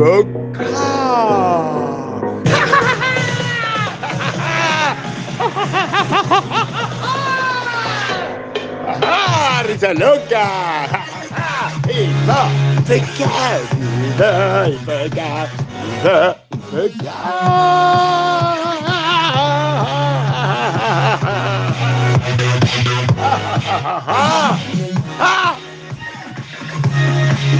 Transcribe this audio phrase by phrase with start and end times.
[0.00, 0.26] folk.
[9.68, 10.46] Risa loca!
[11.90, 12.42] Iva,
[12.88, 13.30] iva,
[14.00, 14.32] iva,
[14.72, 16.36] iva, iva,
[16.72, 17.16] iva.
[23.20, 24.79] Ha ha ha!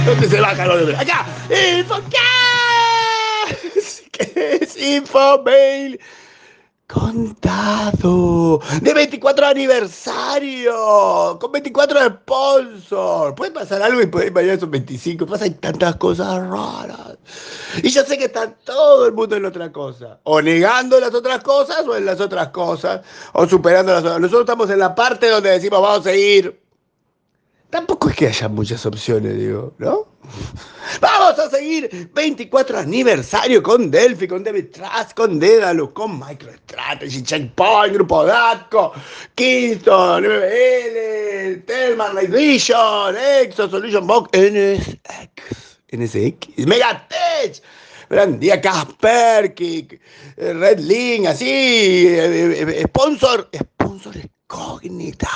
[0.05, 1.25] ¿Dónde se va Carlos de ¡Acá!
[1.77, 2.07] ¡Infocast!
[4.11, 5.99] ¿Qué es Infomail?
[6.87, 13.33] Contado de 24 aniversario con 24 sponsors.
[13.35, 15.25] Puede pasar algo y puede mañana son 25.
[15.25, 17.17] Pasan tantas cosas raras.
[17.83, 20.19] Y yo sé que está todo el mundo en otra cosa.
[20.23, 23.01] O negando las otras cosas o en las otras cosas.
[23.33, 24.19] O superando las otras.
[24.19, 26.59] Nosotros estamos en la parte donde decimos vamos a seguir
[27.71, 30.05] Tampoco es que haya muchas opciones, digo, ¿no?
[31.01, 37.93] Vamos a seguir 24 aniversario con Delphi, con David Trust, con Dedalus, con MicroStrategy, Checkpoint,
[37.93, 38.91] Grupo Datco,
[39.35, 47.61] Kingston, MBL, Telman, Night Vision, Exo, Solution Box, NSX, NSX, Megatech.
[48.09, 50.01] Brandía Kasperkik,
[50.35, 54.13] Redlink, así, eh, eh, sponsor, sponsor
[54.51, 55.29] incógnitas.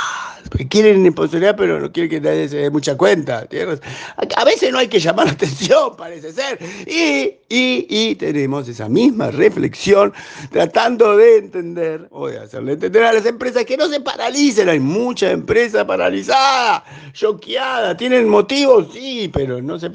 [0.49, 3.47] Porque quieren imposibilidad, pero no quieren que nadie se dé mucha cuenta.
[4.35, 6.59] A veces no hay que llamar la atención, parece ser.
[6.85, 10.13] Y, y, y tenemos esa misma reflexión
[10.51, 14.69] tratando de entender, voy a hacerle entender a las empresas que no se paralicen.
[14.69, 17.97] Hay mucha empresa paralizada, choqueada.
[17.97, 18.89] ¿Tienen motivos?
[18.93, 19.89] Sí, pero no se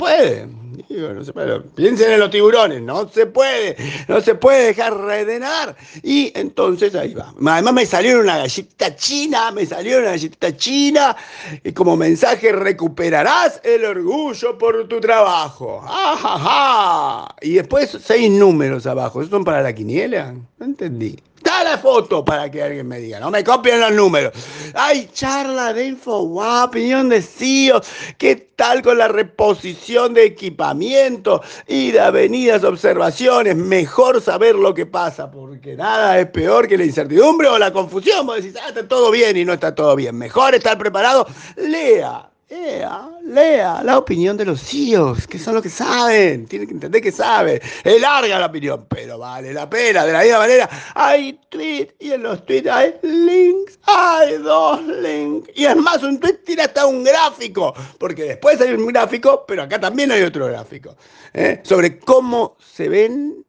[0.91, 1.61] puede no se puede.
[1.61, 3.77] Piensen en los tiburones, no se puede,
[4.09, 5.77] no se puede dejar redenar.
[6.03, 7.33] Y entonces ahí va.
[7.47, 11.17] Además me salió una galletita china, me salió una galletita china,
[11.63, 15.83] y como mensaje recuperarás el orgullo por tu trabajo.
[15.87, 17.35] ¡Ajaja!
[17.41, 19.23] Y después seis números abajo.
[19.23, 20.35] ¿Eso son para la quiniela?
[20.59, 21.17] No entendí.
[21.43, 24.33] Da la foto para que alguien me diga, no me copien los números.
[24.75, 31.93] Hay charla de InfoWap, opinión de CEOs, ¿qué tal con la reposición de equipamiento y
[31.93, 33.57] de avenidas observaciones?
[33.57, 38.27] Mejor saber lo que pasa, porque nada es peor que la incertidumbre o la confusión.
[38.27, 40.17] Vos decís, ah, está todo bien y no está todo bien.
[40.17, 41.27] Mejor estar preparado.
[41.57, 46.75] Lea Lea, lea la opinión de los CEOs, que son los que saben, tienen que
[46.75, 47.61] entender que saben.
[47.85, 50.05] Es larga la opinión, pero vale la pena.
[50.05, 55.49] De la misma manera, hay tweets y en los tweets hay links, hay dos links.
[55.55, 59.63] Y es más, un tweet tiene hasta un gráfico, porque después hay un gráfico, pero
[59.63, 60.97] acá también hay otro gráfico,
[61.33, 61.61] ¿eh?
[61.63, 63.45] sobre cómo se ven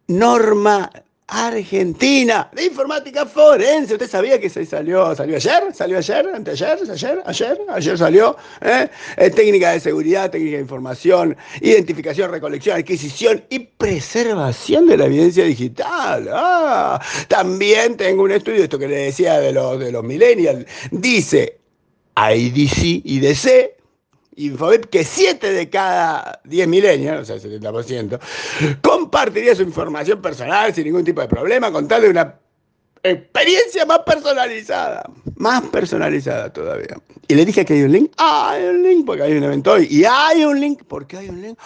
[0.06, 0.92] norma
[1.28, 3.94] Argentina de informática forense.
[3.94, 5.74] ¿Usted sabía que se salió, salió ayer?
[5.74, 6.26] ¿Salió ayer?
[6.32, 6.78] ¿Anteayer?
[6.88, 7.22] ¿Ayer?
[7.26, 7.58] ¿Ayer?
[7.68, 8.36] Ayer salió.
[8.60, 8.88] ¿eh?
[9.16, 15.44] Eh, técnica de seguridad, técnica de información, identificación, recolección, adquisición y preservación de la evidencia
[15.44, 16.28] digital.
[16.32, 20.64] Ah, también tengo un estudio, esto que le decía de los, de los millennials.
[20.92, 21.58] Dice
[22.16, 23.75] IDC, IDC,
[24.36, 28.20] Infobip que 7 de cada 10 milenios, o sea, 70%,
[28.82, 32.38] compartiría su información personal sin ningún tipo de problema, con una
[33.02, 36.98] experiencia más personalizada, más personalizada todavía.
[37.28, 38.12] Y le dije que hay un link.
[38.18, 39.86] Ah, hay un link porque hay un evento hoy.
[39.90, 40.84] Y hay un link.
[40.84, 41.58] ¿Por qué hay un link?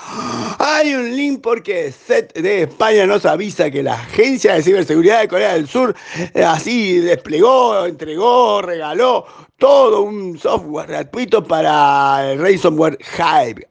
[0.59, 5.29] Hay un link porque SET de España nos avisa que la Agencia de Ciberseguridad de
[5.29, 5.95] Corea del Sur
[6.35, 9.27] eh, así desplegó, entregó, regaló
[9.59, 13.69] todo un software gratuito para el ransomware Hive.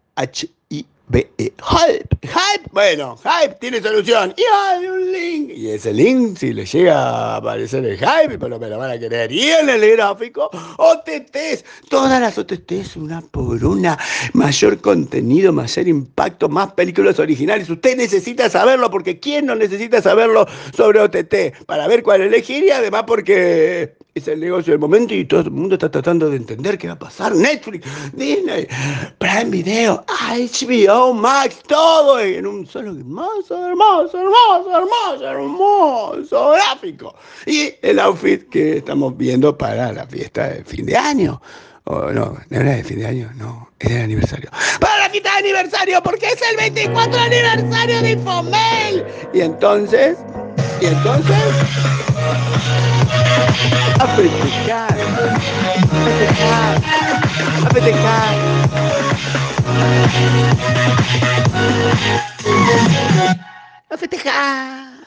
[1.09, 1.53] B-E.
[1.57, 4.33] Hype, Hype, bueno, Hype tiene solución.
[4.37, 5.49] Y hay un link.
[5.49, 8.99] Y ese link, si le llega a aparecer el Hype, pero me lo van a
[8.99, 9.31] querer.
[9.31, 13.97] Y en el gráfico, OTTs, todas las OTTs, una por una,
[14.33, 17.69] mayor contenido, mayor impacto, más películas originales.
[17.69, 20.45] Usted necesita saberlo, porque ¿quién no necesita saberlo
[20.77, 21.65] sobre OTT?
[21.65, 25.51] Para ver cuál elegir y además porque es el negocio del momento y todo el
[25.51, 27.35] mundo está tratando de entender qué va a pasar.
[27.35, 28.67] Netflix, Disney,
[29.17, 37.15] Prime Video, HBO Max, todo en un solo hermoso, hermoso, hermoso, hermoso, hermoso gráfico.
[37.45, 41.41] Y el outfit que estamos viendo para la fiesta de fin de año.
[41.85, 44.49] Oh, no, no era de fin de año, no, era de aniversario.
[44.79, 46.03] ¡Para la fiesta de aniversario!
[46.03, 49.05] Porque es el 24 aniversario de Infomail.
[49.33, 50.17] Y entonces,
[50.81, 51.35] y entonces,
[53.99, 54.95] a festejar,
[63.91, 64.98] a festejar,